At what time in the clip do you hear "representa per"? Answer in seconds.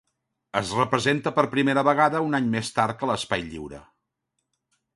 0.77-1.43